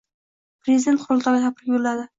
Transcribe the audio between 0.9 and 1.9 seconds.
qurultoyga tabrik